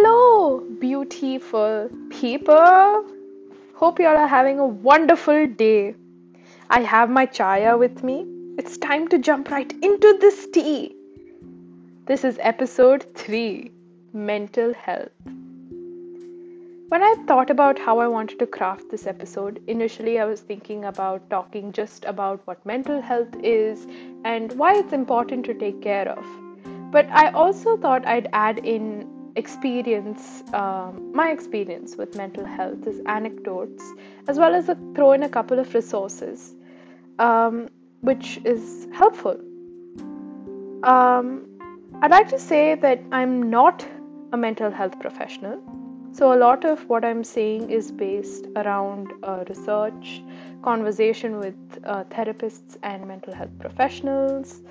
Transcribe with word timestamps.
Hello, 0.00 0.60
beautiful 0.78 1.90
people. 2.08 3.04
Hope 3.74 3.98
you 3.98 4.06
all 4.06 4.16
are 4.16 4.28
having 4.28 4.60
a 4.60 4.64
wonderful 4.64 5.48
day. 5.48 5.96
I 6.70 6.82
have 6.82 7.10
my 7.10 7.26
chaya 7.26 7.76
with 7.76 8.04
me. 8.04 8.24
It's 8.58 8.78
time 8.78 9.08
to 9.08 9.18
jump 9.18 9.50
right 9.50 9.72
into 9.82 10.16
this 10.20 10.46
tea. 10.52 10.94
This 12.06 12.22
is 12.22 12.38
episode 12.40 13.12
3 13.16 13.72
Mental 14.12 14.72
Health. 14.72 15.10
When 16.90 17.02
I 17.02 17.16
thought 17.26 17.50
about 17.50 17.76
how 17.76 17.98
I 17.98 18.06
wanted 18.06 18.38
to 18.38 18.46
craft 18.46 18.92
this 18.92 19.04
episode, 19.04 19.60
initially 19.66 20.20
I 20.20 20.26
was 20.26 20.42
thinking 20.42 20.84
about 20.84 21.28
talking 21.28 21.72
just 21.72 22.04
about 22.04 22.46
what 22.46 22.64
mental 22.64 23.00
health 23.00 23.34
is 23.42 23.84
and 24.24 24.52
why 24.52 24.76
it's 24.76 24.92
important 24.92 25.44
to 25.46 25.54
take 25.54 25.82
care 25.82 26.08
of. 26.08 26.24
But 26.92 27.08
I 27.10 27.32
also 27.32 27.76
thought 27.76 28.06
I'd 28.06 28.28
add 28.32 28.58
in 28.60 29.17
experience, 29.38 30.42
um, 30.52 31.12
my 31.14 31.30
experience 31.30 31.96
with 31.96 32.16
mental 32.16 32.44
health 32.44 32.86
is 32.86 33.00
anecdotes, 33.06 33.82
as 34.26 34.38
well 34.38 34.54
as 34.54 34.68
a, 34.68 34.76
throw 34.94 35.12
in 35.12 35.22
a 35.22 35.28
couple 35.28 35.58
of 35.58 35.72
resources, 35.74 36.54
um, 37.18 37.68
which 38.00 38.40
is 38.44 38.88
helpful. 38.92 39.36
Um, 40.82 41.46
I'd 42.02 42.10
like 42.10 42.28
to 42.28 42.38
say 42.38 42.74
that 42.74 43.00
I'm 43.12 43.50
not 43.50 43.86
a 44.32 44.36
mental 44.36 44.70
health 44.70 44.98
professional. 45.00 45.60
So, 46.12 46.32
a 46.32 46.38
lot 46.38 46.64
of 46.64 46.88
what 46.88 47.04
I'm 47.04 47.22
saying 47.22 47.70
is 47.70 47.92
based 47.92 48.46
around 48.56 49.12
uh, 49.22 49.44
research, 49.48 50.22
conversation 50.62 51.38
with 51.38 51.54
uh, 51.84 52.04
therapists 52.04 52.76
and 52.82 53.06
mental 53.06 53.34
health 53.34 53.56
professionals, 53.58 54.62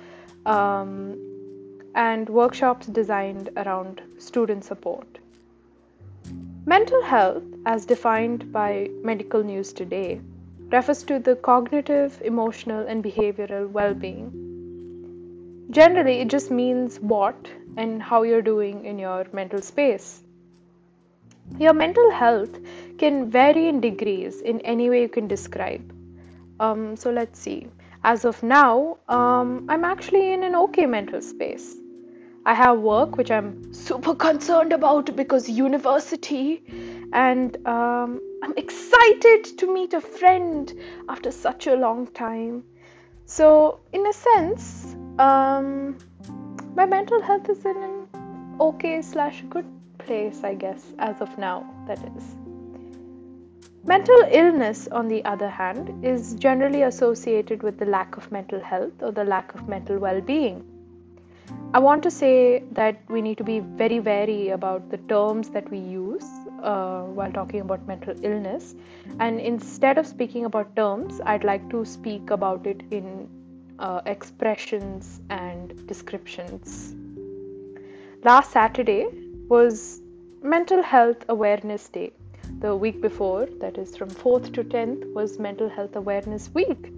um, 0.46 1.27
and 1.98 2.28
workshops 2.28 2.86
designed 2.86 3.50
around 3.56 4.00
student 4.18 4.64
support. 4.64 5.18
Mental 6.64 7.02
health, 7.02 7.42
as 7.66 7.86
defined 7.86 8.52
by 8.52 8.88
Medical 9.02 9.42
News 9.42 9.72
Today, 9.72 10.20
refers 10.68 11.02
to 11.04 11.18
the 11.18 11.34
cognitive, 11.34 12.20
emotional, 12.24 12.86
and 12.86 13.02
behavioral 13.02 13.68
well 13.68 13.94
being. 13.94 14.28
Generally, 15.70 16.20
it 16.20 16.28
just 16.28 16.52
means 16.52 17.00
what 17.00 17.50
and 17.76 18.00
how 18.00 18.22
you're 18.22 18.42
doing 18.42 18.84
in 18.84 18.98
your 18.98 19.26
mental 19.32 19.60
space. 19.60 20.22
Your 21.58 21.72
mental 21.72 22.12
health 22.12 22.60
can 22.98 23.28
vary 23.28 23.66
in 23.66 23.80
degrees 23.80 24.40
in 24.40 24.60
any 24.60 24.88
way 24.88 25.02
you 25.02 25.08
can 25.08 25.26
describe. 25.26 25.92
Um, 26.60 26.96
so 26.96 27.10
let's 27.10 27.40
see. 27.40 27.66
As 28.04 28.24
of 28.24 28.40
now, 28.44 28.98
um, 29.08 29.66
I'm 29.68 29.84
actually 29.84 30.32
in 30.32 30.44
an 30.44 30.54
okay 30.54 30.86
mental 30.86 31.20
space. 31.20 31.76
I 32.48 32.54
have 32.54 32.78
work 32.78 33.18
which 33.18 33.30
I'm 33.30 33.74
super 33.74 34.14
concerned 34.26 34.72
about 34.72 35.14
because 35.14 35.50
university, 35.50 36.62
and 37.12 37.54
um, 37.66 38.22
I'm 38.42 38.56
excited 38.56 39.44
to 39.58 39.66
meet 39.70 39.92
a 39.92 40.00
friend 40.00 40.72
after 41.10 41.30
such 41.30 41.66
a 41.66 41.74
long 41.74 42.06
time. 42.06 42.64
So, 43.26 43.80
in 43.92 44.06
a 44.06 44.14
sense, 44.14 44.96
um, 45.18 45.98
my 46.74 46.86
mental 46.86 47.20
health 47.20 47.50
is 47.50 47.66
in 47.66 47.76
an 47.76 48.08
okay 48.58 49.02
slash 49.02 49.44
good 49.50 49.66
place, 49.98 50.42
I 50.42 50.54
guess, 50.54 50.82
as 50.98 51.20
of 51.20 51.36
now, 51.36 51.70
that 51.86 51.98
is. 52.16 52.34
Mental 53.84 54.22
illness, 54.30 54.88
on 54.88 55.08
the 55.08 55.22
other 55.26 55.50
hand, 55.50 56.02
is 56.02 56.34
generally 56.36 56.80
associated 56.84 57.62
with 57.62 57.78
the 57.78 57.84
lack 57.84 58.16
of 58.16 58.32
mental 58.32 58.58
health 58.58 59.02
or 59.02 59.12
the 59.12 59.24
lack 59.24 59.54
of 59.54 59.68
mental 59.68 59.98
well 59.98 60.22
being. 60.22 60.77
I 61.74 61.78
want 61.78 62.02
to 62.04 62.10
say 62.10 62.64
that 62.72 63.00
we 63.08 63.20
need 63.22 63.38
to 63.38 63.44
be 63.44 63.60
very 63.60 64.00
wary 64.00 64.48
about 64.50 64.90
the 64.90 64.98
terms 64.98 65.50
that 65.50 65.70
we 65.70 65.78
use 65.78 66.24
uh, 66.62 67.02
while 67.02 67.30
talking 67.30 67.60
about 67.60 67.86
mental 67.86 68.14
illness. 68.24 68.74
And 69.20 69.40
instead 69.40 69.98
of 69.98 70.06
speaking 70.06 70.44
about 70.44 70.74
terms, 70.76 71.20
I'd 71.24 71.44
like 71.44 71.68
to 71.70 71.84
speak 71.84 72.30
about 72.30 72.66
it 72.66 72.82
in 72.90 73.28
uh, 73.78 74.00
expressions 74.06 75.20
and 75.30 75.86
descriptions. 75.86 76.94
Last 78.24 78.50
Saturday 78.50 79.06
was 79.48 80.00
Mental 80.42 80.82
Health 80.82 81.24
Awareness 81.28 81.88
Day. 81.88 82.12
The 82.60 82.74
week 82.74 83.00
before, 83.00 83.46
that 83.60 83.78
is 83.78 83.96
from 83.96 84.10
4th 84.10 84.52
to 84.54 84.64
10th, 84.64 85.12
was 85.12 85.38
Mental 85.38 85.68
Health 85.68 85.96
Awareness 85.96 86.50
Week, 86.54 86.92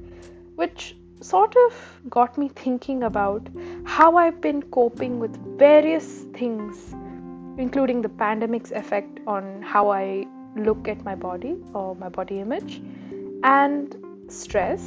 which 0.55 0.97
sort 1.21 1.55
of 1.67 2.01
got 2.09 2.39
me 2.39 2.49
thinking 2.49 3.03
about 3.03 3.49
how 3.85 4.17
I've 4.17 4.41
been 4.41 4.63
coping 4.63 5.19
with 5.19 5.37
various 5.59 6.25
things, 6.35 6.95
including 7.59 8.03
the 8.03 8.09
pandemic's 8.09 8.71
effect 8.71 9.21
on 9.27 9.63
how 9.63 9.91
I 9.91 10.27
look 10.57 10.89
at 10.89 11.05
my 11.05 11.15
body 11.15 11.57
or 11.75 11.95
my 11.97 12.09
body 12.09 12.41
image, 12.41 12.81
and 13.45 13.95
stress, 14.29 14.83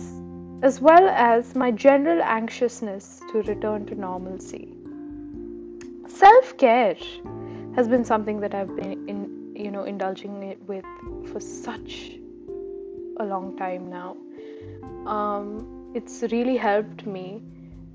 as 0.62 0.82
well 0.82 1.08
as 1.10 1.56
my 1.56 1.72
general 1.72 2.22
anxiousness 2.22 3.22
to 3.32 3.42
return 3.44 3.86
to 3.86 3.96
normalcy. 3.96 4.70
Self 6.08 6.58
care 6.58 6.96
has 7.76 7.88
been 7.88 8.06
something 8.06 8.40
that 8.40 8.54
I've 8.54 8.76
been 8.76 9.08
in, 9.10 9.56
you 9.56 9.72
know, 9.72 9.84
indulging 9.84 10.44
it 10.44 10.60
with 10.68 10.86
for 11.32 11.40
such 11.40 12.12
a 13.18 13.26
long 13.26 13.56
time 13.58 13.90
now. 13.90 14.18
Um, 15.06 15.73
it's 15.94 16.24
really 16.32 16.58
helped 16.58 17.06
me. 17.06 17.42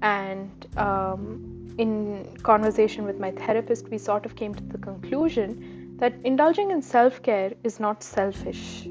And 0.03 0.67
um, 0.77 1.59
in 1.79 2.37
conversation 2.43 3.05
with 3.05 3.19
my 3.19 3.31
therapist 3.31 3.89
we 3.89 3.99
sort 3.99 4.27
of 4.27 4.35
came 4.35 4.55
to 4.55 4.65
the 4.65 4.79
conclusion 4.79 5.97
that 5.99 6.13
indulging 6.25 6.71
in 6.73 6.83
self-care 6.83 7.53
is 7.63 7.79
not 7.81 8.03
selfish. 8.03 8.89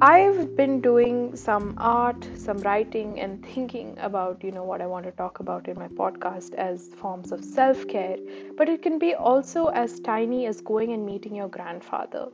I've 0.00 0.54
been 0.56 0.80
doing 0.82 1.34
some 1.34 1.74
art 1.78 2.28
some 2.36 2.58
writing 2.58 3.20
and 3.20 3.44
thinking 3.46 3.96
about 3.98 4.44
you 4.44 4.50
know 4.50 4.64
what 4.64 4.82
i 4.82 4.86
want 4.86 5.06
to 5.06 5.12
talk 5.12 5.40
about 5.40 5.68
in 5.68 5.78
my 5.78 5.88
podcast 5.88 6.54
as 6.54 6.88
forms 7.02 7.32
of 7.32 7.44
self-care. 7.44 8.18
But 8.58 8.68
it 8.68 8.82
can 8.82 8.98
be 8.98 9.14
also 9.14 9.66
as 9.68 10.00
tiny 10.00 10.46
as 10.46 10.60
going 10.60 10.92
and 10.92 11.06
meeting 11.06 11.34
your 11.34 11.48
grandfather 11.48 12.28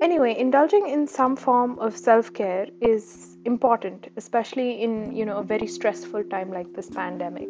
anyway 0.00 0.34
indulging 0.38 0.88
in 0.88 1.06
some 1.06 1.36
form 1.36 1.78
of 1.78 1.96
self-care 1.96 2.66
is 2.80 3.36
important 3.44 4.08
especially 4.16 4.82
in 4.82 5.14
you 5.14 5.24
know 5.24 5.38
a 5.38 5.42
very 5.42 5.66
stressful 5.66 6.24
time 6.24 6.52
like 6.52 6.72
this 6.74 6.88
pandemic. 6.90 7.48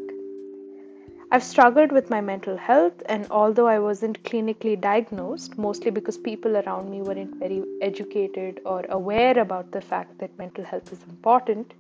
I've 1.33 1.45
struggled 1.45 1.93
with 1.93 2.11
my 2.11 2.21
mental 2.21 2.57
health 2.57 3.03
and 3.07 3.27
although 3.31 3.69
i 3.69 3.79
wasn't 3.79 4.23
clinically 4.25 4.81
diagnosed 4.81 5.57
mostly 5.59 5.93
because 5.99 6.19
people 6.19 6.57
around 6.57 6.91
me 6.91 7.03
weren't 7.03 7.37
very 7.37 7.63
educated 7.83 8.61
or 8.65 8.85
aware 8.89 9.39
about 9.39 9.71
the 9.71 9.81
fact 9.81 10.19
that 10.19 10.37
mental 10.39 10.65
health 10.65 10.93
is 10.93 11.05
important 11.09 11.73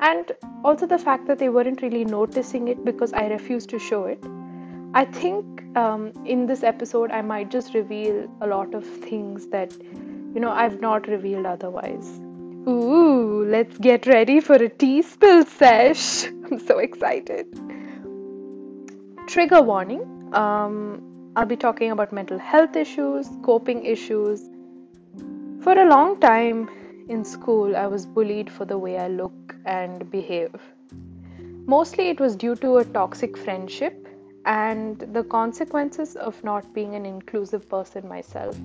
and 0.00 0.32
also 0.64 0.86
the 0.86 0.98
fact 0.98 1.26
that 1.26 1.38
they 1.38 1.50
weren't 1.50 1.82
really 1.82 2.04
noticing 2.06 2.68
it 2.68 2.84
because 2.86 3.12
i 3.12 3.26
refused 3.26 3.68
to 3.68 3.78
show 3.78 4.04
it 4.04 4.30
i 5.00 5.04
think 5.04 5.62
um, 5.76 6.02
in 6.24 6.46
this 6.46 6.62
episode 6.72 7.10
i 7.20 7.22
might 7.30 7.50
just 7.50 7.74
reveal 7.74 8.20
a 8.40 8.46
lot 8.46 8.74
of 8.74 8.84
things 9.08 9.48
that 9.48 9.72
you 10.36 10.40
know, 10.40 10.50
I've 10.50 10.82
not 10.82 11.08
revealed 11.08 11.46
otherwise. 11.46 12.06
Ooh, 12.68 13.46
let's 13.48 13.78
get 13.78 14.06
ready 14.06 14.40
for 14.40 14.56
a 14.56 14.68
tea 14.68 15.00
spill 15.00 15.46
sesh. 15.46 16.26
I'm 16.50 16.58
so 16.58 16.78
excited. 16.78 17.46
Trigger 19.26 19.62
warning 19.62 20.02
um, 20.34 21.32
I'll 21.36 21.46
be 21.46 21.56
talking 21.56 21.90
about 21.90 22.12
mental 22.12 22.38
health 22.38 22.76
issues, 22.76 23.30
coping 23.42 23.86
issues. 23.86 24.42
For 25.62 25.72
a 25.72 25.88
long 25.88 26.20
time 26.20 26.68
in 27.08 27.24
school, 27.24 27.74
I 27.74 27.86
was 27.86 28.04
bullied 28.04 28.50
for 28.50 28.66
the 28.66 28.76
way 28.76 28.98
I 28.98 29.08
look 29.08 29.56
and 29.64 30.10
behave. 30.10 30.54
Mostly 31.64 32.10
it 32.10 32.20
was 32.20 32.36
due 32.36 32.56
to 32.56 32.76
a 32.76 32.84
toxic 32.84 33.38
friendship 33.38 34.06
and 34.46 34.98
the 35.12 35.24
consequences 35.24 36.16
of 36.16 36.42
not 36.44 36.72
being 36.74 36.94
an 36.94 37.06
inclusive 37.06 37.68
person 37.68 38.08
myself, 38.08 38.56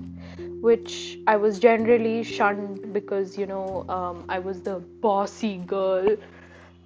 which 0.60 1.18
I 1.26 1.36
was 1.36 1.58
generally 1.58 2.22
shunned 2.24 2.92
because, 2.92 3.38
you 3.38 3.46
know, 3.46 3.84
um, 3.88 4.24
I 4.28 4.38
was 4.38 4.62
the 4.62 4.78
bossy 5.02 5.58
girl. 5.58 6.16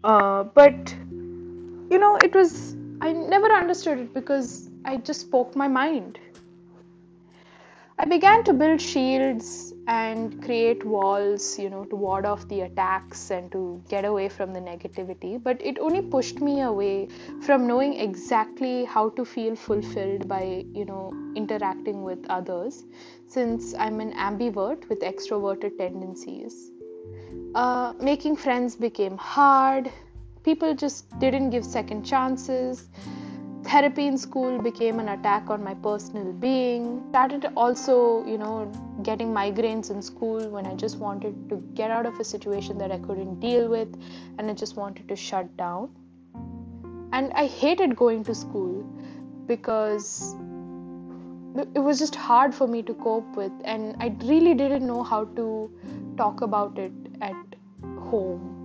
Uh, 0.05 0.45
but, 0.45 0.95
you 1.91 1.99
know, 1.99 2.17
it 2.17 2.35
was, 2.35 2.75
I 3.01 3.13
never 3.13 3.49
understood 3.53 3.99
it 3.99 4.15
because 4.15 4.71
I 4.85 4.97
just 4.99 5.21
spoke 5.21 5.57
my 5.57 5.69
mind. 5.69 6.19
I 7.99 8.05
began 8.05 8.45
to 8.45 8.53
build 8.53 8.79
shields 8.79 9.73
and 9.87 10.43
create 10.45 10.85
walls, 10.85 11.59
you 11.59 11.71
know, 11.71 11.87
to 11.87 11.97
ward 11.97 12.27
off 12.27 12.47
the 12.47 12.61
attacks 12.61 13.31
and 13.31 13.51
to 13.53 13.83
get 13.89 14.05
away 14.05 14.29
from 14.29 14.53
the 14.53 14.61
negativity. 14.61 15.43
But 15.43 15.63
it 15.65 15.79
only 15.79 16.03
pushed 16.03 16.43
me 16.43 16.61
away 16.61 17.09
from 17.41 17.67
knowing 17.67 17.95
exactly 17.95 18.85
how 18.85 19.09
to 19.11 19.25
feel 19.25 19.57
fulfilled 19.57 20.29
by, 20.29 20.67
you 20.75 20.85
know, 20.85 21.15
interacting 21.35 22.03
with 22.03 22.19
others, 22.29 22.85
since 23.29 23.75
I'm 23.75 24.01
an 24.01 24.13
ambivert 24.13 24.87
with 24.91 25.01
extroverted 25.01 25.79
tendencies. 25.79 26.71
Uh, 27.55 27.95
making 27.99 28.37
friends 28.37 28.77
became 28.77 29.17
hard. 29.17 29.91
People 30.43 30.75
just 30.75 31.19
didn't 31.19 31.49
give 31.49 31.65
second 31.65 32.05
chances 32.05 32.91
therapy 33.67 34.07
in 34.07 34.17
school 34.17 34.61
became 34.63 35.01
an 35.01 35.09
attack 35.09 35.51
on 35.51 35.63
my 35.63 35.75
personal 35.75 36.33
being. 36.33 37.05
Started 37.11 37.47
also, 37.57 38.25
you 38.25 38.39
know, 38.39 38.71
getting 39.03 39.33
migraines 39.33 39.91
in 39.91 40.01
school 40.01 40.49
when 40.49 40.67
I 40.67 40.75
just 40.75 40.99
wanted 40.99 41.49
to 41.51 41.57
get 41.75 41.91
out 41.91 42.07
of 42.07 42.19
a 42.21 42.25
situation 42.25 42.79
that 42.79 42.93
I 42.93 42.99
couldn't 42.99 43.41
deal 43.41 43.69
with 43.69 43.89
and 44.39 44.51
I 44.51 44.55
just 44.55 44.77
wanted 44.77 45.09
to 45.09 45.17
shut 45.17 45.57
down. 45.57 45.91
And 47.13 47.33
I 47.33 47.47
hated 47.47 47.97
going 47.97 48.25
to 48.25 48.35
school 48.35 48.85
because 49.47 50.35
it 51.75 51.81
was 51.81 51.99
just 51.99 52.15
hard 52.15 52.55
for 52.55 52.67
me 52.67 52.83
to 52.83 52.95
cope 52.95 53.37
with 53.37 53.53
and 53.65 53.97
I 53.99 54.15
really 54.25 54.55
didn't 54.55 54.87
know 54.87 55.03
how 55.03 55.25
to 55.41 55.71
talk 56.17 56.43
about 56.43 56.79
it 56.79 56.93
at 57.21 57.57
home 58.11 58.56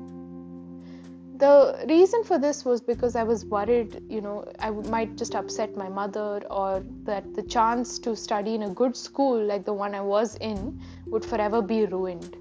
the 1.41 1.85
reason 1.89 2.23
for 2.23 2.37
this 2.37 2.63
was 2.63 2.81
because 2.81 3.15
I 3.15 3.23
was 3.23 3.45
worried, 3.45 4.03
you 4.07 4.21
know, 4.21 4.45
I 4.59 4.69
might 4.69 5.17
just 5.17 5.33
upset 5.33 5.75
my 5.75 5.89
mother, 5.89 6.41
or 6.49 6.83
that 7.03 7.33
the 7.33 7.41
chance 7.41 7.97
to 7.99 8.15
study 8.15 8.53
in 8.53 8.63
a 8.63 8.69
good 8.69 8.95
school 8.95 9.43
like 9.43 9.65
the 9.65 9.73
one 9.73 9.95
I 9.95 10.01
was 10.01 10.35
in 10.35 10.79
would 11.07 11.25
forever 11.25 11.61
be 11.61 11.85
ruined. 11.85 12.37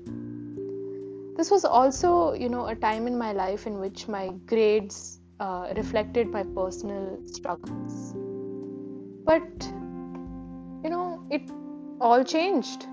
This 1.38 1.50
was 1.50 1.64
also, 1.64 2.35
you 2.35 2.50
know, 2.50 2.67
a 2.67 2.75
time 2.75 3.06
in 3.06 3.17
my 3.17 3.32
life 3.32 3.67
in 3.67 3.79
which 3.81 4.06
my 4.06 4.29
grades 4.47 5.20
uh, 5.38 5.73
reflected 5.75 6.29
my 6.29 6.43
personal 6.43 7.19
struggles. 7.25 8.12
But, 9.25 9.49
you 10.85 10.91
know, 10.91 11.25
it 11.31 11.50
all 12.03 12.23
changed. 12.23 12.87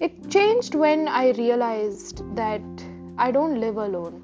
It 0.00 0.28
changed 0.28 0.74
when 0.74 1.06
I 1.06 1.30
realized 1.30 2.24
that 2.34 2.60
I 3.16 3.30
don't 3.30 3.60
live 3.60 3.76
alone. 3.76 4.22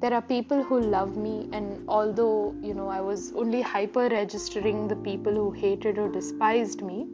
There 0.00 0.14
are 0.14 0.22
people 0.22 0.62
who 0.62 0.80
love 0.80 1.18
me, 1.18 1.50
and 1.52 1.84
although 1.86 2.54
you 2.62 2.72
know 2.72 2.88
I 2.88 3.02
was 3.02 3.32
only 3.32 3.60
hyper 3.60 4.08
registering 4.08 4.88
the 4.88 4.96
people 4.96 5.34
who 5.34 5.50
hated 5.50 5.98
or 5.98 6.08
despised 6.08 6.80
me, 6.80 7.06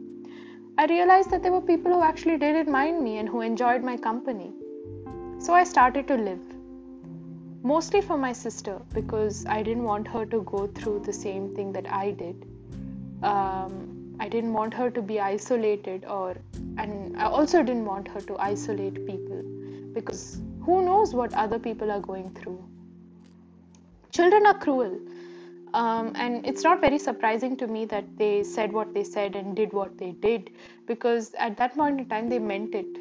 I 0.77 0.85
realized 0.85 1.29
that 1.31 1.43
there 1.43 1.51
were 1.51 1.59
people 1.59 1.93
who 1.93 2.01
actually 2.01 2.37
didn't 2.37 2.71
mind 2.71 3.03
me 3.03 3.17
and 3.17 3.27
who 3.27 3.41
enjoyed 3.41 3.83
my 3.83 3.97
company. 3.97 4.53
So 5.39 5.53
I 5.53 5.65
started 5.65 6.07
to 6.07 6.15
live. 6.15 6.39
Mostly 7.63 8.01
for 8.01 8.17
my 8.17 8.31
sister 8.31 8.79
because 8.93 9.45
I 9.45 9.61
didn't 9.63 9.83
want 9.83 10.07
her 10.07 10.25
to 10.25 10.41
go 10.43 10.67
through 10.67 10.99
the 10.99 11.11
same 11.11 11.53
thing 11.53 11.73
that 11.73 11.91
I 11.91 12.11
did. 12.11 12.45
Um, 13.23 14.15
I 14.21 14.29
didn't 14.29 14.53
want 14.53 14.73
her 14.73 14.89
to 14.89 15.01
be 15.01 15.19
isolated, 15.19 16.05
or 16.05 16.37
and 16.77 17.17
I 17.17 17.25
also 17.25 17.61
didn't 17.61 17.85
want 17.85 18.07
her 18.07 18.21
to 18.21 18.37
isolate 18.37 19.05
people 19.05 19.43
because 19.93 20.39
who 20.67 20.83
knows 20.83 21.13
what 21.15 21.33
other 21.33 21.57
people 21.57 21.89
are 21.89 22.01
going 22.01 22.29
through? 22.31 22.61
Children 24.11 24.45
are 24.45 24.57
cruel. 24.59 24.99
Um, 25.73 26.11
and 26.15 26.45
it's 26.45 26.63
not 26.63 26.81
very 26.81 26.99
surprising 26.99 27.55
to 27.57 27.67
me 27.67 27.85
that 27.85 28.05
they 28.17 28.43
said 28.43 28.73
what 28.73 28.93
they 28.93 29.05
said 29.05 29.37
and 29.37 29.55
did 29.55 29.71
what 29.71 29.97
they 29.97 30.11
did 30.11 30.49
because 30.85 31.33
at 31.35 31.55
that 31.57 31.75
point 31.75 32.01
in 32.01 32.09
time 32.09 32.27
they 32.27 32.39
meant 32.39 32.75
it. 32.75 32.99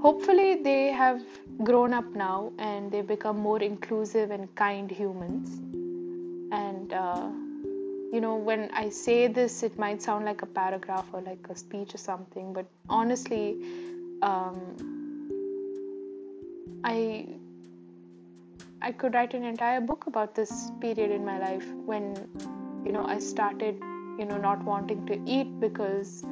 Hopefully, 0.00 0.62
they 0.62 0.92
have 0.92 1.22
grown 1.64 1.92
up 1.92 2.04
now 2.14 2.52
and 2.58 2.92
they've 2.92 3.06
become 3.06 3.38
more 3.38 3.60
inclusive 3.60 4.30
and 4.30 4.54
kind 4.54 4.90
humans. 4.90 5.58
And, 6.52 6.92
uh, 6.92 7.30
you 8.12 8.20
know, 8.20 8.36
when 8.36 8.70
I 8.72 8.90
say 8.90 9.26
this, 9.26 9.62
it 9.64 9.76
might 9.76 10.02
sound 10.02 10.24
like 10.24 10.42
a 10.42 10.46
paragraph 10.46 11.06
or 11.12 11.20
like 11.22 11.46
a 11.48 11.56
speech 11.56 11.94
or 11.94 11.98
something, 11.98 12.52
but 12.52 12.66
honestly, 12.88 13.56
um, 14.22 14.93
I 16.84 17.26
I 18.82 18.92
could 18.92 19.14
write 19.14 19.32
an 19.32 19.44
entire 19.44 19.80
book 19.80 20.06
about 20.06 20.34
this 20.34 20.70
period 20.80 21.10
in 21.10 21.24
my 21.24 21.38
life 21.38 21.66
when 21.86 22.14
you 22.84 22.92
know 22.92 23.04
I 23.06 23.18
started 23.18 23.76
you 24.18 24.26
know 24.26 24.36
not 24.36 24.62
wanting 24.62 25.06
to 25.06 25.18
eat 25.26 25.58
because 25.60 26.24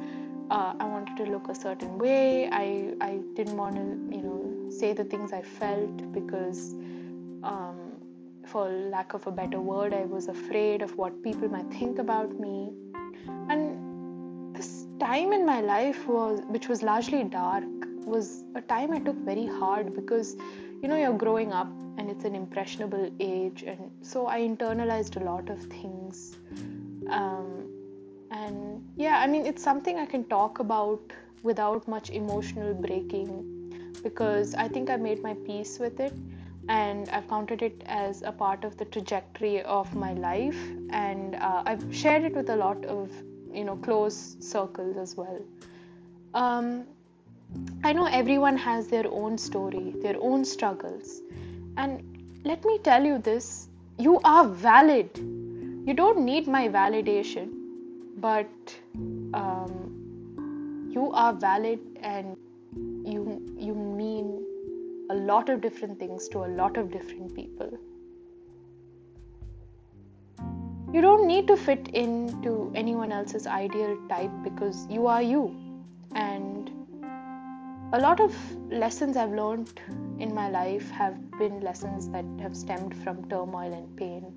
uh, 0.51 0.73
I 0.79 0.85
wanted 0.85 1.17
to 1.17 1.31
look 1.31 1.49
a 1.49 1.55
certain 1.55 1.97
way. 1.97 2.49
I 2.51 2.93
I 3.01 3.19
didn't 3.35 3.57
want 3.57 3.75
to 3.75 4.15
you 4.15 4.21
know 4.21 4.69
say 4.69 4.93
the 4.93 5.03
things 5.03 5.33
I 5.33 5.41
felt 5.41 6.11
because 6.13 6.73
um, 7.43 7.79
for 8.45 8.69
lack 8.69 9.13
of 9.13 9.25
a 9.25 9.31
better 9.31 9.59
word, 9.59 9.93
I 9.93 10.05
was 10.05 10.27
afraid 10.27 10.83
of 10.83 10.95
what 10.97 11.23
people 11.23 11.49
might 11.49 11.71
think 11.71 11.97
about 11.97 12.39
me. 12.39 12.73
And 13.49 14.55
this 14.55 14.85
time 14.99 15.33
in 15.33 15.45
my 15.45 15.61
life 15.61 16.07
was 16.07 16.41
which 16.47 16.67
was 16.67 16.83
largely 16.83 17.23
dark 17.23 17.92
was 18.05 18.43
a 18.55 18.61
time 18.61 18.91
I 18.91 18.99
took 18.99 19.15
very 19.17 19.45
hard 19.45 19.95
because 19.95 20.35
you 20.81 20.87
know 20.87 20.97
you're 20.97 21.17
growing 21.17 21.51
up 21.53 21.67
and 21.97 22.09
it's 22.09 22.25
an 22.25 22.35
impressionable 22.35 23.11
age 23.19 23.63
and 23.63 23.91
so 24.01 24.27
I 24.27 24.41
internalized 24.41 25.21
a 25.21 25.23
lot 25.23 25.49
of 25.49 25.59
things. 25.63 26.35
Um, 27.09 27.69
and 28.31 28.83
yeah 28.97 29.19
I 29.19 29.27
mean 29.27 29.45
it's 29.45 29.63
something 29.63 29.99
I 29.99 30.05
can 30.05 30.23
talk 30.25 30.59
about 30.59 31.13
without 31.43 31.87
much 31.87 32.09
emotional 32.09 32.73
breaking 32.73 33.93
because 34.03 34.55
I 34.55 34.67
think 34.67 34.89
I 34.89 34.95
made 34.97 35.21
my 35.21 35.33
peace 35.45 35.77
with 35.79 35.99
it 35.99 36.13
and 36.69 37.09
I've 37.09 37.27
counted 37.27 37.61
it 37.61 37.83
as 37.85 38.21
a 38.21 38.31
part 38.31 38.63
of 38.63 38.77
the 38.77 38.85
trajectory 38.85 39.61
of 39.63 39.93
my 39.95 40.13
life 40.13 40.57
and 40.89 41.35
uh, 41.35 41.63
I've 41.65 41.83
shared 41.95 42.23
it 42.23 42.35
with 42.35 42.49
a 42.49 42.55
lot 42.55 42.83
of 42.85 43.11
you 43.53 43.63
know 43.63 43.75
close 43.75 44.37
circles 44.39 44.97
as 44.97 45.15
well. 45.15 45.41
Um, 46.33 46.85
I 47.83 47.93
know 47.93 48.05
everyone 48.05 48.57
has 48.57 48.87
their 48.87 49.05
own 49.07 49.37
story, 49.37 49.93
their 50.01 50.15
own 50.19 50.45
struggles. 50.45 51.21
And 51.77 52.01
let 52.43 52.63
me 52.63 52.79
tell 52.79 53.03
you 53.03 53.17
this 53.17 53.67
you 53.97 54.19
are 54.23 54.47
valid. 54.47 55.09
You 55.17 55.93
don't 55.93 56.23
need 56.25 56.47
my 56.47 56.67
validation, 56.69 57.49
but 58.17 58.49
um, 59.33 60.89
you 60.89 61.11
are 61.11 61.33
valid 61.33 61.79
and 62.01 62.37
you, 63.05 63.41
you 63.57 63.75
mean 63.75 64.45
a 65.09 65.15
lot 65.15 65.49
of 65.49 65.61
different 65.61 65.99
things 65.99 66.27
to 66.29 66.39
a 66.45 66.49
lot 66.61 66.77
of 66.77 66.91
different 66.91 67.35
people. 67.35 67.77
You 70.93 71.01
don't 71.01 71.27
need 71.27 71.47
to 71.47 71.57
fit 71.57 71.89
into 71.89 72.71
anyone 72.75 73.11
else's 73.11 73.47
ideal 73.47 73.97
type 74.07 74.31
because 74.43 74.87
you 74.89 75.07
are 75.07 75.21
you. 75.21 75.55
And 76.15 76.71
a 77.93 77.99
lot 77.99 78.19
of 78.19 78.35
lessons 78.71 79.15
I've 79.15 79.33
learned 79.33 79.79
in 80.17 80.33
my 80.33 80.49
life 80.49 80.89
have 80.89 81.15
been 81.37 81.61
lessons 81.61 82.09
that 82.09 82.25
have 82.41 82.57
stemmed 82.57 82.95
from 83.03 83.29
turmoil 83.29 83.71
and 83.71 83.95
pain. 83.95 84.33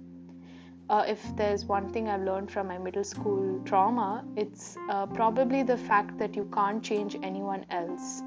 Uh, 0.90 1.04
if 1.08 1.24
there's 1.36 1.64
one 1.64 1.88
thing 1.88 2.06
I've 2.06 2.20
learned 2.20 2.50
from 2.50 2.68
my 2.68 2.76
middle 2.76 3.02
school 3.02 3.58
trauma, 3.64 4.26
it's 4.36 4.76
uh, 4.90 5.06
probably 5.06 5.62
the 5.62 5.78
fact 5.78 6.18
that 6.18 6.36
you 6.36 6.50
can't 6.52 6.82
change 6.82 7.16
anyone 7.22 7.64
else. 7.70 8.22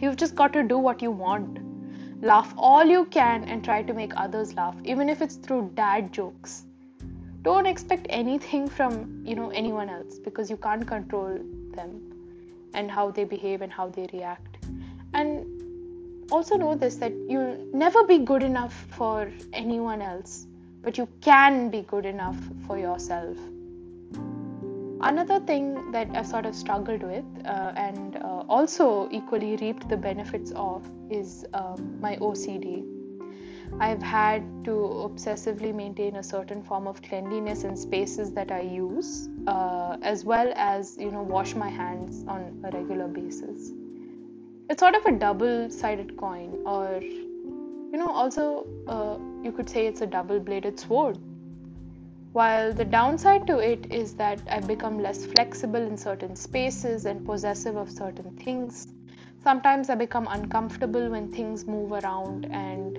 You've 0.00 0.16
just 0.16 0.34
got 0.34 0.54
to 0.54 0.62
do 0.62 0.78
what 0.78 1.02
you 1.02 1.10
want. 1.10 1.58
Laugh 2.22 2.54
all 2.56 2.86
you 2.86 3.04
can 3.04 3.44
and 3.44 3.62
try 3.62 3.82
to 3.82 3.92
make 3.92 4.12
others 4.16 4.54
laugh, 4.54 4.76
even 4.84 5.10
if 5.10 5.20
it's 5.20 5.36
through 5.36 5.72
dad 5.74 6.14
jokes. 6.14 6.64
Don't 7.42 7.66
expect 7.66 8.06
anything 8.08 8.68
from 8.68 9.22
you 9.26 9.36
know 9.36 9.50
anyone 9.50 9.90
else 9.90 10.18
because 10.18 10.48
you 10.48 10.56
can't 10.56 10.86
control 10.86 11.38
them 11.74 12.17
and 12.74 12.90
how 12.90 13.10
they 13.10 13.24
behave 13.24 13.62
and 13.62 13.72
how 13.72 13.88
they 13.88 14.06
react. 14.12 14.58
And 15.14 15.46
also 16.30 16.56
know 16.56 16.74
this 16.74 16.96
that 16.96 17.12
you'll 17.28 17.56
never 17.72 18.04
be 18.04 18.18
good 18.18 18.42
enough 18.42 18.74
for 18.90 19.30
anyone 19.52 20.02
else, 20.02 20.46
but 20.82 20.98
you 20.98 21.08
can 21.20 21.70
be 21.70 21.82
good 21.82 22.06
enough 22.06 22.36
for 22.66 22.78
yourself. 22.78 23.36
Another 25.00 25.38
thing 25.38 25.92
that 25.92 26.08
I've 26.12 26.26
sort 26.26 26.44
of 26.44 26.56
struggled 26.56 27.02
with 27.02 27.24
uh, 27.44 27.72
and 27.76 28.16
uh, 28.16 28.44
also 28.48 29.08
equally 29.12 29.56
reaped 29.56 29.88
the 29.88 29.96
benefits 29.96 30.50
of 30.56 30.82
is 31.08 31.46
um, 31.54 32.00
my 32.00 32.16
OCD 32.16 32.97
I've 33.80 34.02
had 34.02 34.42
to 34.64 34.70
obsessively 34.70 35.74
maintain 35.74 36.16
a 36.16 36.22
certain 36.22 36.62
form 36.62 36.86
of 36.86 37.00
cleanliness 37.02 37.64
in 37.64 37.76
spaces 37.76 38.32
that 38.32 38.50
I 38.50 38.60
use, 38.60 39.28
uh, 39.46 39.96
as 40.02 40.24
well 40.24 40.52
as 40.56 40.96
you 40.98 41.10
know 41.10 41.22
wash 41.22 41.54
my 41.54 41.68
hands 41.68 42.24
on 42.26 42.60
a 42.64 42.70
regular 42.70 43.08
basis. 43.08 43.72
It's 44.68 44.80
sort 44.80 44.94
of 44.94 45.06
a 45.06 45.12
double-sided 45.12 46.16
coin, 46.16 46.62
or 46.66 47.00
you 47.00 47.98
know, 47.98 48.10
also 48.10 48.66
uh, 48.86 49.16
you 49.42 49.52
could 49.52 49.70
say 49.70 49.86
it's 49.86 50.02
a 50.02 50.06
double-bladed 50.06 50.78
sword. 50.78 51.18
While 52.32 52.74
the 52.74 52.84
downside 52.84 53.46
to 53.46 53.58
it 53.58 53.90
is 53.90 54.14
that 54.14 54.40
I've 54.50 54.66
become 54.66 55.02
less 55.02 55.24
flexible 55.24 55.80
in 55.80 55.96
certain 55.96 56.36
spaces 56.36 57.06
and 57.06 57.24
possessive 57.24 57.76
of 57.76 57.90
certain 57.90 58.36
things. 58.36 58.88
Sometimes 59.42 59.88
I 59.88 59.94
become 59.94 60.28
uncomfortable 60.30 61.08
when 61.08 61.32
things 61.32 61.66
move 61.66 61.92
around 61.92 62.44
and 62.52 62.98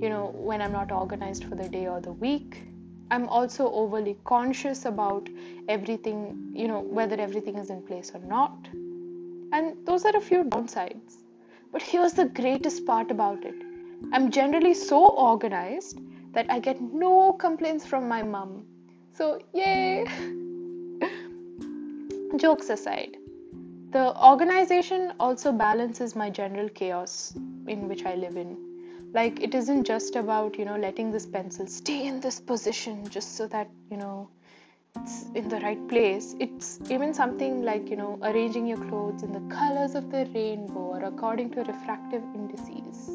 you 0.00 0.08
know, 0.08 0.32
when 0.34 0.62
I'm 0.62 0.72
not 0.72 0.90
organized 0.90 1.44
for 1.44 1.54
the 1.54 1.68
day 1.68 1.86
or 1.86 2.00
the 2.00 2.12
week. 2.12 2.62
I'm 3.10 3.28
also 3.28 3.70
overly 3.72 4.16
conscious 4.24 4.84
about 4.84 5.28
everything, 5.68 6.52
you 6.54 6.68
know, 6.68 6.80
whether 6.80 7.20
everything 7.20 7.58
is 7.58 7.68
in 7.68 7.82
place 7.82 8.12
or 8.14 8.20
not. 8.20 8.56
And 9.52 9.84
those 9.84 10.04
are 10.04 10.16
a 10.16 10.20
few 10.20 10.44
downsides. 10.44 11.16
But 11.72 11.82
here's 11.82 12.12
the 12.12 12.26
greatest 12.26 12.86
part 12.86 13.10
about 13.10 13.44
it 13.44 13.54
I'm 14.12 14.30
generally 14.30 14.74
so 14.74 15.08
organized 15.08 16.00
that 16.32 16.46
I 16.48 16.60
get 16.60 16.80
no 16.80 17.32
complaints 17.32 17.84
from 17.84 18.08
my 18.08 18.22
mum. 18.22 18.64
So, 19.12 19.40
yay! 19.52 20.06
Jokes 22.36 22.70
aside, 22.70 23.16
the 23.90 24.16
organization 24.24 25.12
also 25.20 25.52
balances 25.52 26.16
my 26.16 26.30
general 26.30 26.68
chaos 26.68 27.34
in 27.66 27.88
which 27.88 28.06
I 28.06 28.14
live 28.14 28.36
in. 28.36 28.69
Like, 29.12 29.42
it 29.42 29.54
isn't 29.54 29.84
just 29.84 30.14
about, 30.14 30.56
you 30.58 30.64
know, 30.64 30.76
letting 30.76 31.10
this 31.10 31.26
pencil 31.26 31.66
stay 31.66 32.06
in 32.06 32.20
this 32.20 32.38
position 32.40 33.08
just 33.08 33.36
so 33.36 33.48
that, 33.48 33.68
you 33.90 33.96
know, 33.96 34.28
it's 34.96 35.24
in 35.34 35.48
the 35.48 35.58
right 35.60 35.88
place. 35.88 36.36
It's 36.38 36.78
even 36.90 37.12
something 37.12 37.62
like, 37.62 37.90
you 37.90 37.96
know, 37.96 38.18
arranging 38.22 38.66
your 38.66 38.78
clothes 38.88 39.22
in 39.22 39.32
the 39.32 39.54
colors 39.54 39.94
of 39.94 40.10
the 40.10 40.28
rainbow 40.34 40.80
or 40.80 41.04
according 41.04 41.50
to 41.52 41.62
refractive 41.62 42.22
indices. 42.34 43.08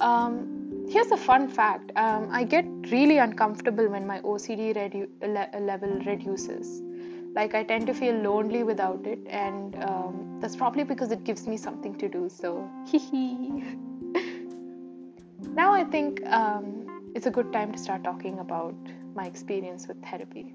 Um, 0.00 0.86
here's 0.88 1.10
a 1.12 1.16
fun 1.16 1.48
fact 1.48 1.92
um, 1.96 2.28
I 2.32 2.42
get 2.42 2.64
really 2.90 3.18
uncomfortable 3.18 3.88
when 3.88 4.06
my 4.06 4.20
OCD 4.20 4.74
redu- 4.74 5.08
le- 5.22 5.60
level 5.60 5.90
reduces. 6.04 6.82
Like, 7.34 7.54
I 7.54 7.62
tend 7.62 7.86
to 7.86 7.94
feel 7.94 8.14
lonely 8.14 8.62
without 8.62 9.06
it, 9.06 9.20
and 9.26 9.76
um, 9.84 10.38
that's 10.40 10.54
probably 10.54 10.84
because 10.84 11.12
it 11.12 11.24
gives 11.24 11.46
me 11.46 11.56
something 11.56 11.94
to 11.96 12.08
do. 12.08 12.28
So, 12.28 12.68
hee 12.86 12.98
hee. 12.98 14.01
Now, 15.54 15.72
I 15.72 15.84
think 15.84 16.24
um, 16.26 17.12
it's 17.14 17.26
a 17.26 17.30
good 17.30 17.52
time 17.52 17.72
to 17.72 17.78
start 17.78 18.04
talking 18.04 18.38
about 18.38 18.74
my 19.14 19.26
experience 19.26 19.86
with 19.86 20.02
therapy. 20.02 20.54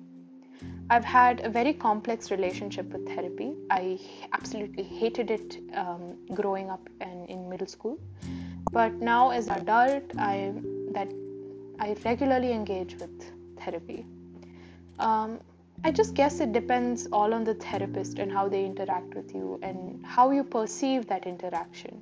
I've 0.89 1.04
had 1.06 1.46
a 1.46 1.50
very 1.50 1.74
complex 1.74 2.32
relationship 2.32 2.88
with 2.92 3.06
therapy. 3.08 3.54
I 3.70 4.00
absolutely 4.34 4.84
hated 4.84 5.32
it 5.32 5.58
um, 5.75 6.18
growing 6.34 6.70
up 6.70 6.89
and 7.01 7.30
in 7.30 7.50
middle 7.50 7.68
school, 7.68 8.00
but 8.72 8.94
now 8.94 9.32
as 9.32 9.48
an 9.48 9.62
adult, 9.62 10.18
I 10.18 10.54
that 10.94 11.12
I 11.80 11.96
regularly 12.06 12.51
engage 12.54 12.96
with 12.96 13.32
therapy. 13.60 14.06
Um, 14.98 15.39
I 15.84 15.92
just 15.92 16.16
guess 16.16 16.39
it 16.39 16.54
depends 16.54 17.08
all 17.12 17.34
on 17.34 17.44
the 17.44 17.54
therapist 17.54 18.18
and 18.18 18.32
how 18.32 18.48
they 18.48 18.66
interact 18.66 19.13
with 19.13 19.36
you 19.36 19.60
and 19.62 20.04
how 20.06 20.32
you 20.32 20.44
perceive 20.44 21.08
that 21.08 21.27
interaction. 21.27 22.01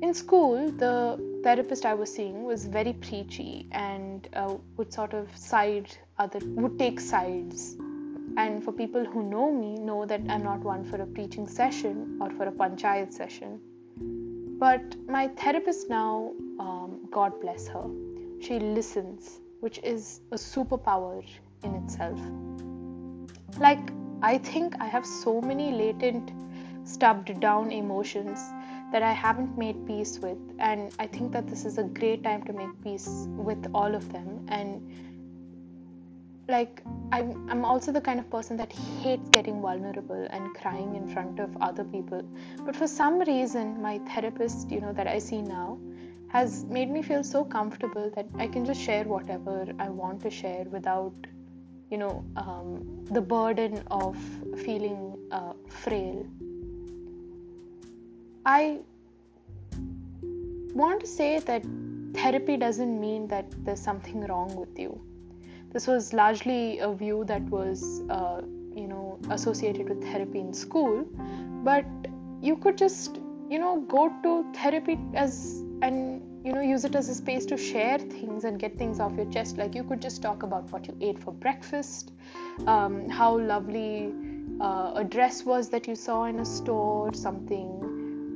In 0.00 0.14
school, 0.14 0.70
the 0.70 1.18
therapist 1.42 1.84
I 1.84 1.94
was 1.94 2.14
seeing 2.14 2.44
was 2.44 2.66
very 2.66 2.92
preachy 2.92 3.66
and 3.72 4.28
uh, 4.32 4.54
would 4.76 4.92
sort 4.92 5.12
of 5.12 5.36
side 5.36 5.90
other 6.18 6.38
would 6.42 6.78
take 6.78 7.00
sides. 7.00 7.76
And 8.36 8.62
for 8.62 8.70
people 8.70 9.04
who 9.04 9.24
know 9.24 9.52
me, 9.52 9.74
know 9.74 10.06
that 10.06 10.20
I'm 10.28 10.44
not 10.44 10.60
one 10.60 10.84
for 10.84 11.02
a 11.02 11.06
preaching 11.06 11.48
session 11.48 12.16
or 12.20 12.30
for 12.30 12.44
a 12.44 12.52
panchayat 12.52 13.12
session. 13.12 13.60
But 14.60 14.96
my 15.08 15.26
therapist 15.28 15.90
now, 15.90 16.30
um, 16.60 17.00
God 17.10 17.40
bless 17.40 17.66
her, 17.66 17.90
she 18.40 18.60
listens, 18.60 19.40
which 19.58 19.80
is 19.82 20.20
a 20.30 20.36
superpower 20.36 21.24
in 21.64 21.74
itself. 21.74 22.20
Like, 23.58 23.92
I 24.22 24.38
think 24.38 24.76
I 24.78 24.86
have 24.86 25.04
so 25.04 25.40
many 25.40 25.72
latent, 25.72 26.30
stubbed 26.84 27.40
down 27.40 27.72
emotions 27.72 28.38
that 28.92 29.02
I 29.02 29.12
haven't 29.12 29.56
made 29.58 29.86
peace 29.86 30.18
with. 30.18 30.38
And 30.58 30.94
I 30.98 31.06
think 31.06 31.32
that 31.32 31.46
this 31.46 31.64
is 31.64 31.78
a 31.78 31.84
great 31.84 32.22
time 32.22 32.42
to 32.44 32.52
make 32.52 32.70
peace 32.82 33.26
with 33.28 33.70
all 33.74 33.94
of 33.94 34.10
them. 34.12 34.46
And 34.48 34.82
like, 36.48 36.82
I'm, 37.12 37.48
I'm 37.50 37.64
also 37.64 37.92
the 37.92 38.00
kind 38.00 38.18
of 38.18 38.30
person 38.30 38.56
that 38.56 38.72
hates 38.72 39.28
getting 39.28 39.60
vulnerable 39.60 40.26
and 40.30 40.54
crying 40.54 40.96
in 40.96 41.06
front 41.06 41.38
of 41.38 41.54
other 41.60 41.84
people. 41.84 42.22
But 42.64 42.74
for 42.74 42.86
some 42.86 43.18
reason, 43.18 43.82
my 43.82 43.98
therapist, 44.14 44.70
you 44.70 44.80
know, 44.80 44.92
that 44.94 45.06
I 45.06 45.18
see 45.18 45.42
now, 45.42 45.78
has 46.30 46.64
made 46.64 46.90
me 46.90 47.02
feel 47.02 47.24
so 47.24 47.44
comfortable 47.44 48.10
that 48.14 48.26
I 48.38 48.46
can 48.46 48.64
just 48.64 48.80
share 48.80 49.04
whatever 49.04 49.66
I 49.78 49.88
want 49.88 50.22
to 50.22 50.30
share 50.30 50.64
without, 50.64 51.14
you 51.90 51.98
know, 51.98 52.24
um, 52.36 53.04
the 53.10 53.20
burden 53.20 53.82
of 53.90 54.16
feeling 54.56 55.18
uh, 55.30 55.52
frail 55.68 56.26
I 58.50 58.78
want 60.74 61.00
to 61.00 61.06
say 61.06 61.38
that 61.38 61.62
therapy 62.14 62.56
doesn't 62.56 62.98
mean 62.98 63.28
that 63.28 63.44
there's 63.62 63.80
something 63.80 64.22
wrong 64.26 64.56
with 64.56 64.78
you. 64.78 64.98
This 65.70 65.86
was 65.86 66.14
largely 66.14 66.78
a 66.78 66.90
view 66.94 67.24
that 67.26 67.42
was, 67.50 68.00
uh, 68.08 68.40
you 68.74 68.86
know, 68.88 69.18
associated 69.28 69.90
with 69.90 70.02
therapy 70.02 70.38
in 70.38 70.54
school, 70.54 71.04
but 71.62 71.84
you 72.40 72.56
could 72.56 72.78
just, 72.78 73.20
you 73.50 73.58
know, 73.58 73.82
go 73.82 74.08
to 74.22 74.50
therapy 74.54 74.98
as 75.12 75.62
and 75.82 76.22
you 76.44 76.52
know 76.54 76.62
use 76.62 76.84
it 76.86 76.94
as 76.94 77.08
a 77.10 77.14
space 77.14 77.44
to 77.46 77.56
share 77.56 77.98
things 77.98 78.44
and 78.44 78.58
get 78.58 78.78
things 78.78 78.98
off 78.98 79.14
your 79.14 79.30
chest. 79.30 79.58
Like 79.58 79.74
you 79.74 79.84
could 79.84 80.00
just 80.00 80.22
talk 80.22 80.42
about 80.42 80.72
what 80.72 80.86
you 80.86 80.96
ate 81.02 81.18
for 81.18 81.32
breakfast, 81.32 82.12
um, 82.66 83.10
how 83.10 83.38
lovely 83.38 84.14
uh, 84.58 84.92
a 84.94 85.04
dress 85.04 85.44
was 85.44 85.68
that 85.68 85.86
you 85.86 85.94
saw 85.94 86.24
in 86.24 86.40
a 86.40 86.46
store, 86.46 87.12
something 87.12 87.87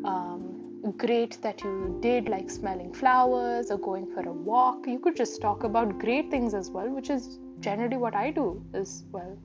um, 0.04 0.72
great 0.96 1.38
that 1.42 1.62
you 1.62 1.98
did, 2.00 2.28
like 2.28 2.50
smelling 2.50 2.92
flowers 2.92 3.70
or 3.70 3.78
going 3.78 4.06
for 4.06 4.20
a 4.28 4.32
walk. 4.32 4.86
You 4.86 4.98
could 4.98 5.16
just 5.16 5.40
talk 5.40 5.64
about 5.64 5.98
great 5.98 6.30
things 6.30 6.54
as 6.54 6.70
well, 6.70 6.88
which 6.88 7.10
is 7.10 7.38
generally 7.60 7.96
what 7.96 8.14
I 8.14 8.30
do 8.30 8.64
as 8.74 9.04
well. 9.12 9.38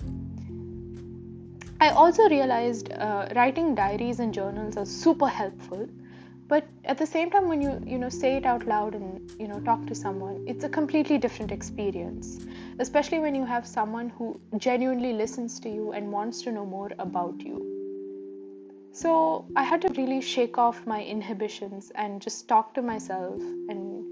I 1.79 1.89
also 1.89 2.27
realized 2.27 2.91
uh, 2.91 3.27
writing 3.35 3.75
diaries 3.75 4.19
and 4.19 4.33
journals 4.33 4.77
are 4.77 4.85
super 4.85 5.27
helpful, 5.27 5.87
but 6.47 6.65
at 6.85 6.97
the 6.97 7.05
same 7.05 7.29
time, 7.29 7.47
when 7.47 7.61
you 7.61 7.79
you 7.85 7.99
know 7.99 8.09
say 8.09 8.37
it 8.37 8.45
out 8.45 8.65
loud 8.65 8.95
and 8.95 9.31
you 9.39 9.47
know 9.47 9.59
talk 9.59 9.85
to 9.87 9.93
someone, 9.93 10.43
it's 10.47 10.63
a 10.63 10.69
completely 10.69 11.19
different 11.19 11.51
experience. 11.51 12.39
Especially 12.79 13.19
when 13.19 13.35
you 13.35 13.45
have 13.45 13.67
someone 13.67 14.09
who 14.09 14.39
genuinely 14.57 15.13
listens 15.13 15.59
to 15.59 15.69
you 15.69 15.91
and 15.91 16.11
wants 16.11 16.41
to 16.43 16.51
know 16.51 16.65
more 16.65 16.91
about 16.97 17.41
you. 17.41 17.66
So 18.97 19.45
I 19.55 19.61
had 19.61 19.83
to 19.83 19.89
really 19.89 20.21
shake 20.21 20.57
off 20.57 20.87
my 20.87 21.03
inhibitions 21.03 21.91
and 21.93 22.19
just 22.19 22.47
talk 22.47 22.73
to 22.73 22.81
myself 22.81 23.39
and 23.69 24.03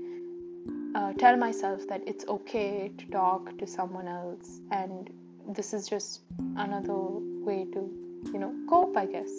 uh, 0.96 1.14
tell 1.14 1.36
myself 1.38 1.88
that 1.88 2.04
it's 2.06 2.28
okay 2.28 2.92
to 2.96 3.06
talk 3.08 3.58
to 3.58 3.66
someone 3.66 4.08
else 4.08 4.62
and 4.70 5.10
this 5.48 5.74
is 5.74 5.88
just 5.88 6.22
another 6.58 6.94
way 6.94 7.66
to, 7.74 7.90
you 8.32 8.38
know, 8.38 8.54
cope, 8.70 8.96
I 8.96 9.08
guess. 9.08 9.32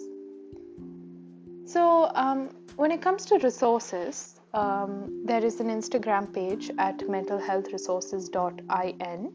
So 1.64 2.10
um, 2.16 2.50
when 2.74 2.90
it 2.90 3.00
comes 3.00 3.24
to 3.26 3.38
resources, 3.38 4.40
um, 4.52 5.22
there 5.26 5.44
is 5.44 5.60
an 5.60 5.68
Instagram 5.68 6.34
page 6.34 6.72
at 6.76 6.98
mentalhealthresources.in 6.98 9.32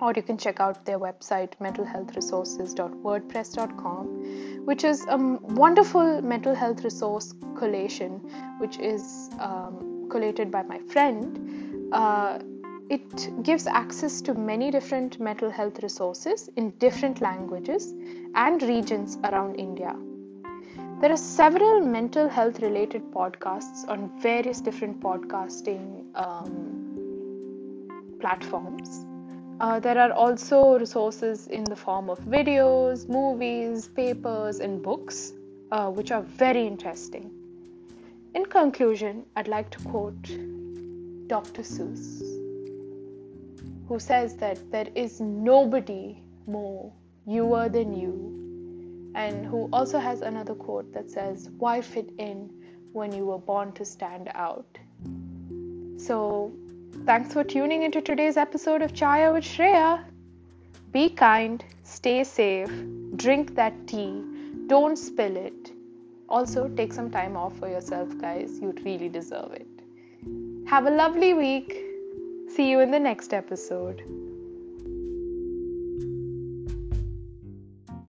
or 0.00 0.12
you 0.14 0.22
can 0.22 0.36
check 0.36 0.58
out 0.60 0.84
their 0.84 0.98
website 0.98 1.52
mentalhealthresources.wordpress.com 1.60 4.53
which 4.64 4.84
is 4.84 5.04
a 5.08 5.18
wonderful 5.62 6.22
mental 6.22 6.54
health 6.54 6.84
resource 6.84 7.34
collation 7.56 8.20
which 8.58 8.78
is 8.78 9.30
um, 9.38 10.06
collated 10.10 10.50
by 10.50 10.62
my 10.62 10.78
friend 10.78 11.90
uh, 11.92 12.38
it 12.90 13.42
gives 13.42 13.66
access 13.66 14.20
to 14.20 14.34
many 14.34 14.70
different 14.70 15.18
mental 15.18 15.50
health 15.50 15.82
resources 15.82 16.50
in 16.56 16.68
different 16.72 17.22
languages 17.22 17.94
and 18.34 18.62
regions 18.62 19.16
around 19.24 19.54
India. 19.54 19.96
There 21.00 21.10
are 21.10 21.16
several 21.16 21.80
mental 21.80 22.28
health 22.28 22.60
related 22.60 23.10
podcasts 23.10 23.88
on 23.88 24.10
various 24.20 24.60
different 24.60 25.00
podcasting 25.00 26.04
um, 26.14 28.18
platforms. 28.20 29.06
Uh, 29.60 29.78
there 29.78 29.98
are 29.98 30.12
also 30.12 30.76
resources 30.78 31.46
in 31.46 31.62
the 31.64 31.76
form 31.76 32.10
of 32.10 32.18
videos, 32.20 33.08
movies, 33.08 33.86
papers, 33.86 34.58
and 34.58 34.82
books, 34.82 35.32
uh, 35.70 35.88
which 35.88 36.10
are 36.10 36.22
very 36.22 36.66
interesting. 36.66 37.30
In 38.34 38.44
conclusion, 38.46 39.24
I'd 39.36 39.46
like 39.46 39.70
to 39.70 39.78
quote 39.84 40.22
Dr. 41.28 41.62
Seuss, 41.62 42.20
who 43.86 44.00
says 44.00 44.36
that 44.38 44.58
there 44.72 44.88
is 44.96 45.20
nobody 45.20 46.20
more 46.48 46.92
youer 47.28 47.70
than 47.70 47.96
you, 47.96 49.12
and 49.14 49.46
who 49.46 49.68
also 49.72 50.00
has 50.00 50.20
another 50.22 50.54
quote 50.54 50.92
that 50.92 51.08
says, 51.08 51.48
Why 51.58 51.80
fit 51.80 52.10
in 52.18 52.50
when 52.92 53.12
you 53.12 53.26
were 53.26 53.38
born 53.38 53.70
to 53.74 53.84
stand 53.84 54.30
out? 54.34 54.78
So, 55.96 56.52
Thanks 57.06 57.34
for 57.34 57.44
tuning 57.44 57.82
into 57.82 58.00
today's 58.00 58.38
episode 58.38 58.80
of 58.80 58.94
Chaya 58.94 59.30
with 59.34 59.44
Shreya. 59.44 60.02
Be 60.90 61.10
kind, 61.10 61.62
stay 61.82 62.24
safe, 62.24 62.70
drink 63.16 63.54
that 63.56 63.74
tea, 63.86 64.24
don't 64.68 64.96
spill 64.96 65.36
it. 65.36 65.70
Also, 66.30 66.66
take 66.68 66.94
some 66.94 67.10
time 67.10 67.36
off 67.36 67.54
for 67.58 67.68
yourself, 67.68 68.08
guys. 68.16 68.58
You 68.58 68.74
really 68.86 69.10
deserve 69.10 69.52
it. 69.52 69.66
Have 70.66 70.86
a 70.86 70.90
lovely 70.90 71.34
week. 71.34 71.76
See 72.48 72.70
you 72.70 72.80
in 72.80 72.90
the 72.90 73.00
next 73.00 73.34
episode. 73.34 74.02